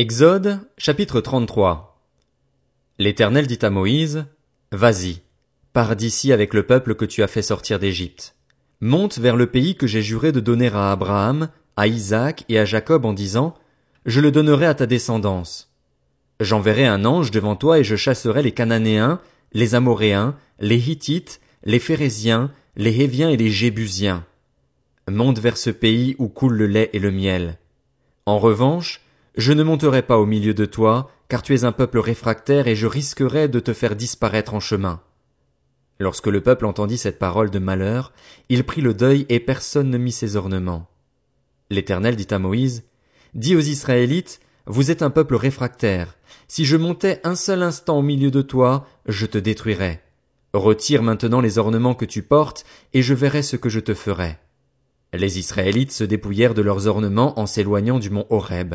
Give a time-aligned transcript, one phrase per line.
[0.00, 2.00] Exode, chapitre 33
[3.00, 4.26] L'Éternel dit à Moïse,
[4.70, 5.22] Vas-y,
[5.72, 8.36] pars d'ici avec le peuple que tu as fait sortir d'Égypte.
[8.80, 12.64] Monte vers le pays que j'ai juré de donner à Abraham, à Isaac et à
[12.64, 13.54] Jacob en disant,
[14.06, 15.74] Je le donnerai à ta descendance.
[16.38, 19.20] J'enverrai un ange devant toi et je chasserai les Cananéens,
[19.52, 24.24] les Amoréens, les Hittites, les Phérésiens, les Héviens et les Jébusiens.
[25.10, 27.58] Monte vers ce pays où coule le lait et le miel.
[28.26, 29.00] En revanche,
[29.38, 32.74] je ne monterai pas au milieu de toi, car tu es un peuple réfractaire et
[32.74, 35.00] je risquerai de te faire disparaître en chemin.
[36.00, 38.12] Lorsque le peuple entendit cette parole de malheur,
[38.48, 40.88] il prit le deuil et personne ne mit ses ornements.
[41.70, 42.82] L'Éternel dit à Moïse,
[43.34, 46.16] Dis aux Israélites, vous êtes un peuple réfractaire.
[46.48, 50.02] Si je montais un seul instant au milieu de toi, je te détruirais.
[50.52, 54.36] Retire maintenant les ornements que tu portes, et je verrai ce que je te ferai.
[55.12, 58.74] Les Israélites se dépouillèrent de leurs ornements en s'éloignant du mont Horeb.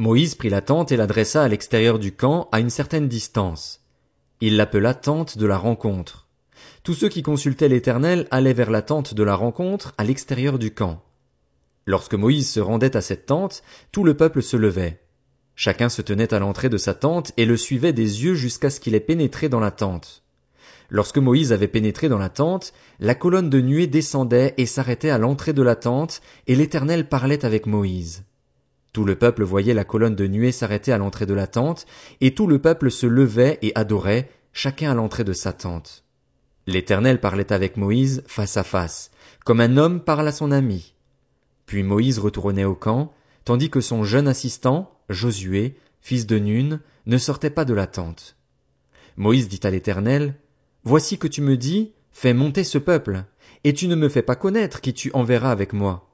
[0.00, 3.80] Moïse prit la tente et la dressa à l'extérieur du camp à une certaine distance.
[4.40, 6.28] Il l'appela tente de la rencontre.
[6.84, 10.72] Tous ceux qui consultaient l'Éternel allaient vers la tente de la rencontre à l'extérieur du
[10.72, 11.02] camp.
[11.84, 15.00] Lorsque Moïse se rendait à cette tente, tout le peuple se levait.
[15.56, 18.78] Chacun se tenait à l'entrée de sa tente et le suivait des yeux jusqu'à ce
[18.78, 20.22] qu'il ait pénétré dans la tente.
[20.90, 25.18] Lorsque Moïse avait pénétré dans la tente, la colonne de nuée descendait et s'arrêtait à
[25.18, 28.22] l'entrée de la tente, et l'Éternel parlait avec Moïse.
[28.92, 31.86] Tout le peuple voyait la colonne de nuée s'arrêter à l'entrée de la tente,
[32.20, 36.04] et tout le peuple se levait et adorait, chacun à l'entrée de sa tente.
[36.66, 39.10] L'Éternel parlait avec Moïse face à face,
[39.44, 40.94] comme un homme parle à son ami.
[41.66, 43.12] Puis Moïse retournait au camp,
[43.44, 48.36] tandis que son jeune assistant, Josué, fils de Nun, ne sortait pas de la tente.
[49.16, 50.34] Moïse dit à l'Éternel,
[50.84, 53.24] Voici que tu me dis, fais monter ce peuple,
[53.64, 56.10] et tu ne me fais pas connaître qui tu enverras avec moi.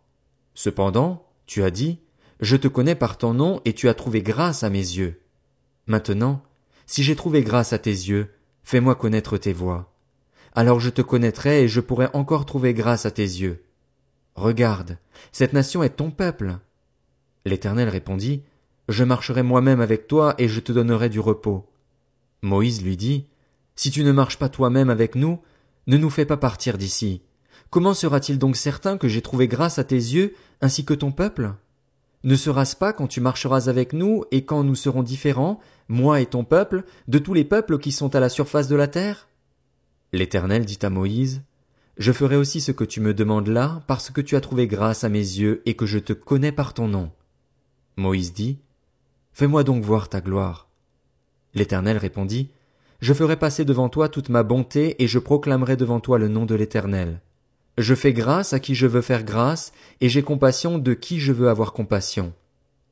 [0.55, 1.98] Cependant, tu as dit,
[2.40, 5.20] Je te connais par ton nom et tu as trouvé grâce à mes yeux.
[5.86, 6.42] Maintenant,
[6.86, 8.30] si j'ai trouvé grâce à tes yeux,
[8.62, 9.92] fais-moi connaître tes voies.
[10.54, 13.64] Alors je te connaîtrai et je pourrai encore trouver grâce à tes yeux.
[14.34, 14.98] Regarde,
[15.32, 16.59] cette nation est ton peuple.
[17.44, 18.42] L'Éternel répondit,
[18.88, 21.66] Je marcherai moi-même avec toi et je te donnerai du repos.
[22.42, 23.26] Moïse lui dit,
[23.76, 25.41] si tu ne marches pas toi-même avec nous,
[25.86, 27.22] ne nous fais pas partir d'ici.
[27.70, 31.53] Comment sera-t-il donc certain que j'ai trouvé grâce à tes yeux, ainsi que ton peuple?
[32.24, 36.26] Ne sera-ce pas quand tu marcheras avec nous et quand nous serons différents, moi et
[36.26, 39.28] ton peuple, de tous les peuples qui sont à la surface de la terre?
[40.12, 41.42] L'Éternel dit à Moïse,
[41.98, 45.04] Je ferai aussi ce que tu me demandes là, parce que tu as trouvé grâce
[45.04, 47.12] à mes yeux et que je te connais par ton nom.
[47.96, 48.58] Moïse dit,
[49.34, 50.68] Fais-moi donc voir ta gloire.
[51.52, 52.48] L'Éternel répondit,
[53.00, 56.46] je ferai passer devant toi toute ma bonté et je proclamerai devant toi le nom
[56.46, 57.20] de l'Éternel.
[57.76, 61.32] Je fais grâce à qui je veux faire grâce, et j'ai compassion de qui je
[61.32, 62.32] veux avoir compassion.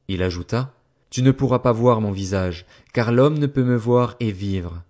[0.09, 0.75] Il ajouta,
[1.11, 4.83] Tu ne pourras pas voir mon visage, car l'homme ne peut me voir et vivre.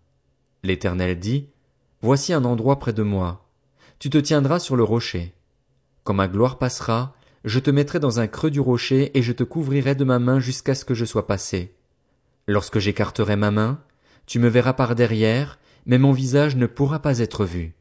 [0.62, 1.48] L'Éternel dit,
[2.00, 3.44] Voici un endroit près de moi.
[3.98, 5.34] Tu te tiendras sur le rocher.
[6.04, 7.14] Quand ma gloire passera,
[7.44, 10.40] je te mettrai dans un creux du rocher et je te couvrirai de ma main
[10.40, 11.74] jusqu'à ce que je sois passé.
[12.48, 13.80] Lorsque j'écarterai ma main,
[14.26, 17.74] tu me verras par derrière, mais mon visage ne pourra pas être vu.